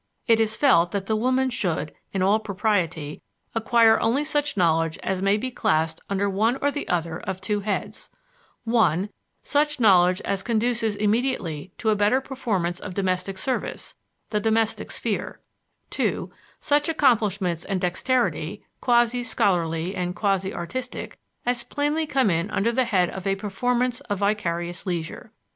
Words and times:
It 0.25 0.39
is 0.39 0.57
felt 0.57 0.89
that 0.93 1.05
the 1.05 1.15
woman 1.15 1.51
should, 1.51 1.91
in 2.11 2.23
all 2.23 2.39
propriety, 2.39 3.21
acquire 3.53 3.99
only 3.99 4.23
such 4.23 4.57
knowledge 4.57 4.97
as 5.03 5.21
may 5.21 5.37
be 5.37 5.51
classed 5.51 6.01
under 6.09 6.27
one 6.27 6.57
or 6.59 6.71
the 6.71 6.87
other 6.89 7.19
of 7.19 7.39
two 7.39 7.59
heads: 7.59 8.09
(1) 8.63 9.09
such 9.43 9.79
knowledge 9.79 10.19
as 10.21 10.41
conduces 10.41 10.95
immediately 10.95 11.71
to 11.77 11.91
a 11.91 11.95
better 11.95 12.19
performance 12.19 12.79
of 12.79 12.95
domestic 12.95 13.37
service 13.37 13.93
the 14.31 14.39
domestic 14.39 14.89
sphere; 14.89 15.39
(2) 15.91 16.31
such 16.59 16.89
accomplishments 16.89 17.63
and 17.63 17.79
dexterity, 17.79 18.65
quasi 18.79 19.23
scholarly 19.23 19.93
and 19.95 20.15
quasi 20.15 20.51
artistic, 20.51 21.19
as 21.45 21.61
plainly 21.61 22.07
come 22.07 22.31
in 22.31 22.49
under 22.49 22.71
the 22.71 22.85
head 22.85 23.11
of 23.11 23.27
a 23.27 23.35
performance 23.35 23.99
of 24.09 24.17
vicarious 24.17 24.87
leisure. 24.87 25.31